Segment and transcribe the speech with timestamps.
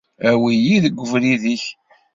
[0.29, 1.63] Awi-yi deg ubrid-ik.